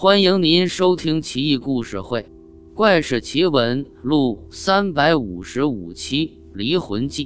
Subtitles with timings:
[0.00, 2.20] 欢迎您收听《奇异故事会·
[2.72, 7.24] 怪事奇闻录》三百五十五期《离魂记》。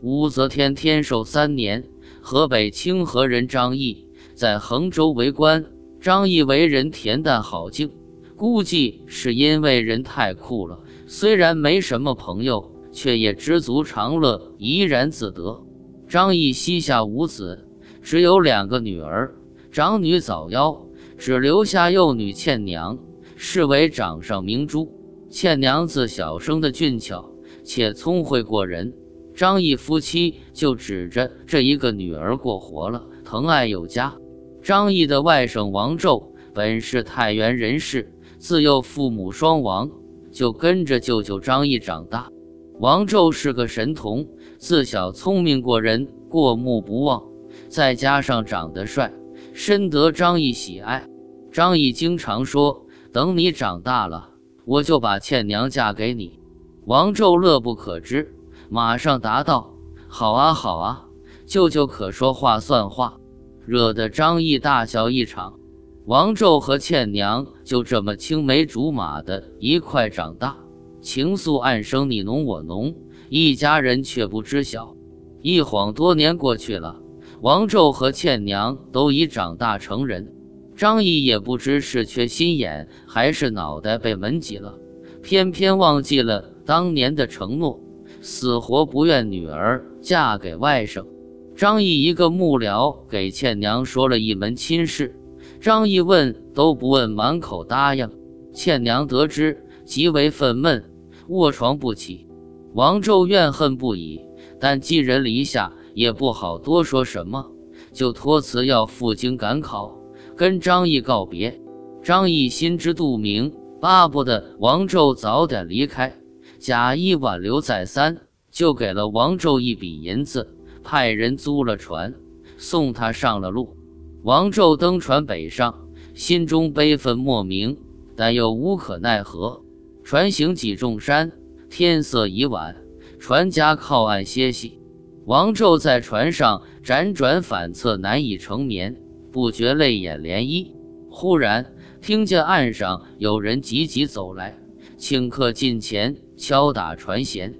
[0.00, 1.84] 武则天天寿三年，
[2.22, 5.66] 河北清河人张毅在衡州为官。
[6.00, 7.90] 张毅为人恬淡好静，
[8.34, 10.80] 估计是因为人太酷了。
[11.06, 15.62] 虽然没什么朋友，却也知足常乐，怡然自得。
[16.08, 17.68] 张毅膝下无子，
[18.00, 19.34] 只有两个女儿，
[19.70, 20.86] 长女早夭。
[21.18, 22.98] 只留下幼女倩娘，
[23.36, 24.92] 视为掌上明珠。
[25.30, 27.32] 倩娘自小生的俊俏，
[27.64, 28.94] 且聪慧过人。
[29.34, 34.14] 张毅夫妻就指着这一个女儿过活了，疼爱有加。
[34.62, 36.22] 张毅的外甥王胄
[36.54, 39.90] 本是太原人士，自幼父母双亡，
[40.30, 42.30] 就跟着舅舅张毅长大。
[42.78, 44.26] 王胄是个神童，
[44.58, 47.22] 自小聪明过人，过目不忘，
[47.68, 49.12] 再加上长得帅。
[49.52, 51.08] 深得张毅喜爱，
[51.50, 54.30] 张毅经常说：“等你长大了，
[54.64, 56.38] 我就把倩娘嫁给你。”
[56.84, 58.34] 王胄乐不可支，
[58.68, 59.74] 马上答道
[60.06, 61.06] ：“好啊，好啊，
[61.46, 63.18] 舅舅可说话算话。”
[63.66, 65.58] 惹得张毅大笑一场。
[66.04, 70.56] 王胄和倩娘就这么青梅竹马的一块长大，
[71.00, 72.94] 情愫暗生，你侬我侬，
[73.28, 74.94] 一家人却不知晓。
[75.42, 77.00] 一晃多年过去了。
[77.40, 80.32] 王胄和倩娘都已长大成人，
[80.76, 84.78] 张毅也不知是缺心眼，还是脑袋被门挤了，
[85.22, 87.80] 偏偏忘记了当年的承诺，
[88.20, 91.06] 死活不愿女儿嫁给外甥。
[91.54, 95.18] 张毅一个幕僚给倩娘说了一门亲事，
[95.60, 98.10] 张毅问都不问，满口答应。
[98.52, 100.82] 倩娘得知极为愤懑，
[101.28, 102.26] 卧床不起。
[102.74, 104.20] 王胄怨恨不已，
[104.60, 105.72] 但寄人篱下。
[105.94, 107.50] 也不好多说什么，
[107.90, 109.95] 就托辞要赴京赶考，
[110.36, 111.58] 跟张毅告别。
[112.02, 116.14] 张毅心知肚明，巴不得王宙早点离开，
[116.58, 118.18] 假意挽留再三，
[118.50, 120.54] 就给了王宙一笔银子，
[120.84, 122.14] 派人租了船，
[122.58, 123.76] 送他上了路。
[124.22, 127.78] 王宙登船北上，心中悲愤莫名，
[128.14, 129.62] 但又无可奈何。
[130.04, 131.32] 船行几重山，
[131.70, 132.76] 天色已晚，
[133.18, 134.78] 船家靠岸歇息。
[135.24, 138.96] 王宙在船上辗转反侧，难以成眠，
[139.36, 140.72] 不觉泪眼涟漪。
[141.10, 144.58] 忽然听见岸上有人急急走来，
[144.96, 147.52] 顷刻近前敲打船舷。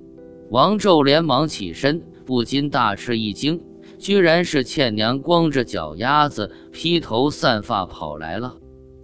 [0.48, 3.60] 王胄连忙起身，不禁大吃一惊，
[3.98, 8.56] 居然是倩娘光着脚丫子、披头散发跑来了。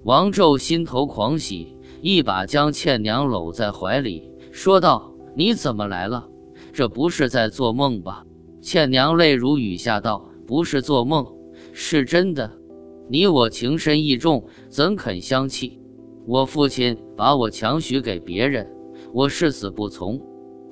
[0.04, 6.26] 王胄心头狂喜，一把将倩娘搂在怀里，说道：“你怎么来了？
[6.72, 8.24] 这不是在做梦吧？”
[8.62, 11.26] 倩娘泪如雨下道：“不是做梦，
[11.74, 12.50] 是真的。
[13.12, 15.78] 你我情深意重，怎肯相弃？
[16.26, 18.74] 我父亲把我强许给别人，
[19.12, 20.18] 我誓死不从。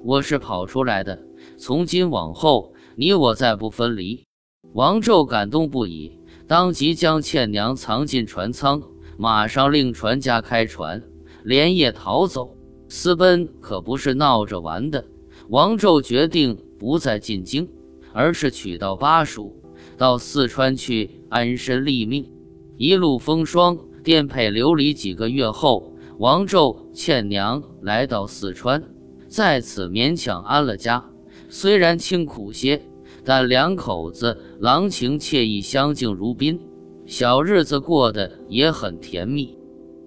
[0.02, 1.22] 我是跑出来的，
[1.58, 4.24] 从今往后，你我再不分离。”
[4.72, 8.80] 王胄感动不已，当即将倩娘藏进船舱，
[9.18, 11.02] 马上令船家开船，
[11.44, 12.56] 连夜逃走。
[12.88, 15.04] 私奔可不是闹着玩的。
[15.50, 17.68] 王胄决定不再进京。
[18.14, 19.54] 而是取到巴蜀，
[20.00, 22.32] 到四川去安身立命。
[22.78, 24.94] 一路风霜，颠沛流离。
[24.94, 28.82] 几个月后，王胄、倩娘来到四川，
[29.28, 31.04] 在此勉强安了家。
[31.50, 32.80] 虽然清苦些，
[33.26, 36.58] 但两口子郎情妾意，相敬如宾，
[37.04, 39.58] 小日子过得也很甜蜜。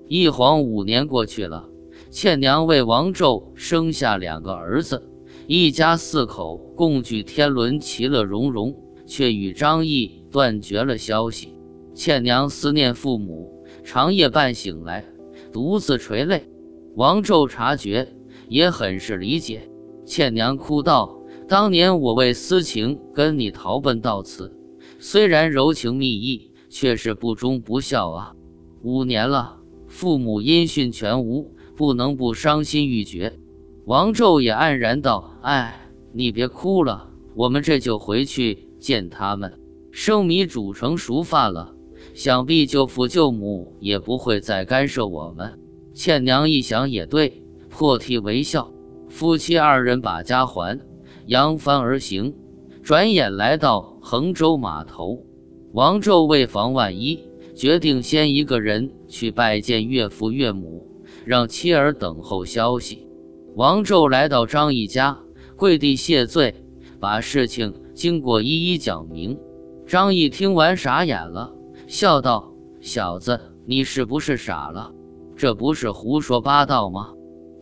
[0.08, 1.70] 一晃五年过去了，
[2.10, 5.08] 倩娘为王胄生下两个儿子。
[5.46, 8.76] 一家四口共聚天伦，其乐融融，
[9.14, 11.54] 却与张毅断绝了消息。
[11.94, 15.06] 倩娘思念父母，长夜半醒来，
[15.52, 16.50] 独自垂泪。
[16.96, 18.12] 王胄察觉，
[18.50, 19.70] 也很是理解。
[20.04, 24.52] 倩娘哭道：“当年我为私情跟你逃奔到此，
[24.98, 28.34] 虽然柔情蜜意，却是不忠不孝啊！
[28.82, 33.38] 五年了，父母音讯全无，不能不伤心欲绝。”
[33.86, 39.58] 王胄也黯然道：“哎，你别哭了，我们这就回去见他们。
[39.92, 41.74] 生米煮成熟饭了，
[42.14, 45.58] 想必舅父舅母也不会再干涉我们。”
[45.96, 48.72] 倩娘一想也对，破涕为笑。
[49.08, 50.80] 夫妻二人把家还，
[51.28, 52.36] 扬帆而行。
[52.82, 55.24] 转眼来到衡州码头，
[55.72, 57.24] 王胄为防万一，
[57.56, 60.86] 决定先一个人去拜见岳父岳母，
[61.24, 63.08] 让妻儿等候消息。
[63.56, 65.20] 王胄来到张毅家，
[65.56, 66.56] 跪地谢罪，
[67.04, 69.38] 把事情经过一一讲明。
[69.86, 71.54] 张毅听完傻眼了，
[71.86, 74.94] 笑道：“小子，你是不是傻了？
[75.36, 77.10] 这不是胡说八道吗？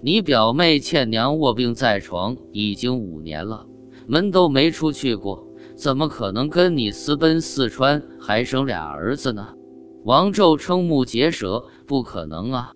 [0.03, 3.65] 你表妹倩娘卧病在床已经五年了，
[4.05, 9.55] 门都没出去过，怎么可能跟你私奔四川还生俩儿子呢？
[10.03, 12.73] 王胄瞠目结舌，不可能啊！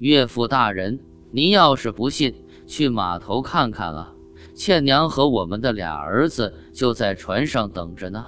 [0.00, 0.98] 岳父大人，
[1.30, 2.34] 您要是不信，
[2.66, 4.14] 去码头看看啊！
[4.58, 8.26] 倩娘和我们的俩儿子就在船上等着呢。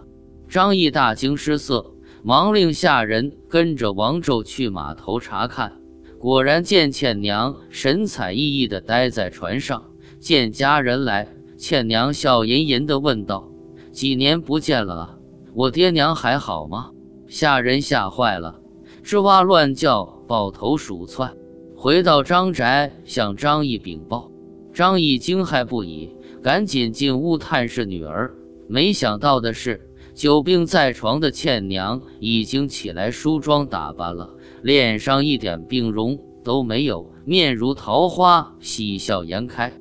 [0.48, 5.72] 张毅大惊失色，忙令下人跟着王胄去码头查看。
[6.20, 9.82] 果然见倩娘神采奕奕地待在船上。
[10.20, 11.26] 见家人来，
[11.58, 13.50] 倩娘笑吟吟地问道
[13.90, 15.18] ：“几年不见了，
[15.52, 16.92] 我爹娘还好吗？”
[17.26, 18.60] 下人吓坏了，
[19.02, 21.34] 吱哇乱叫，抱头鼠窜，
[21.74, 24.30] 回到张宅向张毅禀报。
[24.72, 28.34] 张毅惊骇不已，赶紧进屋探视女儿。
[28.68, 39.72] 没想到的是，久病在床的倩娘已经起来梳妆打扮了，脸上一点病容都没有，面如桃花，喜笑颜开。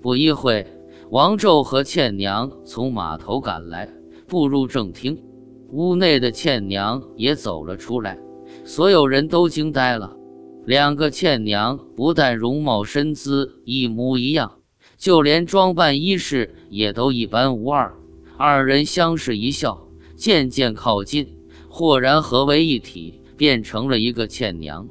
[0.00, 0.66] 不一会，
[1.10, 3.88] 王胄和倩娘从码头赶来，
[4.26, 5.22] 步入正厅。
[5.72, 8.16] 屋内的倩娘也走了出来，
[8.64, 10.16] 所有人都惊呆了。
[10.64, 14.58] 两个倩娘不但容貌身姿一模一样，
[14.96, 17.94] 就连装扮衣饰也都一般无二。
[18.36, 21.36] 二人相视一笑，渐渐靠近，
[21.68, 24.88] 豁然合为一体，变成了一个倩娘。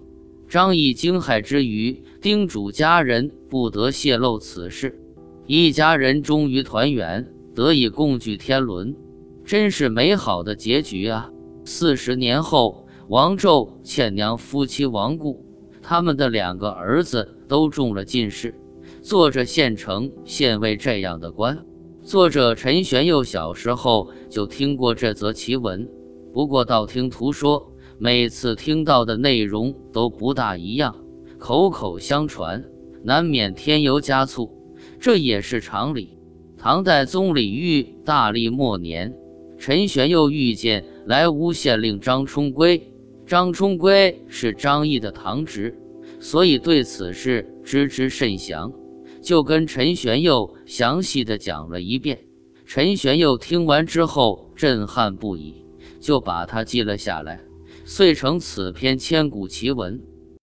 [0.48, 5.00] 张毅惊骇之余，叮嘱家人不得泄露此事。
[5.48, 8.96] 一家人终于团圆，得以共聚天伦。
[9.44, 11.30] 真是美好的结局啊！
[11.66, 15.46] 四十年后，王宙、倩娘夫妻亡故，
[15.84, 18.56] 他们的两个儿子都中了进士，
[19.06, 21.64] 做着县城县尉这样的官。
[22.02, 25.88] 作者陈玄佑小时候就听过这则奇闻，
[26.34, 30.96] 不过道听途说，每次听到的内容都不大一样，
[31.38, 32.66] 口口相传，
[33.04, 34.52] 难免添油加醋，
[35.00, 36.18] 这也是常理。
[36.58, 39.16] 唐代宗李煜大历末年。
[39.60, 42.92] 陈玄佑遇见莱芜县令张冲圭，
[43.28, 45.78] 张冲圭是张毅的堂侄，
[46.20, 48.74] 所以对此事知之甚详，
[49.26, 52.28] 就跟陈玄佑详细的讲了一遍。
[52.64, 55.66] 陈玄佑听完之后震撼不已，
[56.00, 57.42] 就把它记了下来，
[57.86, 60.00] 遂成此篇千古奇文。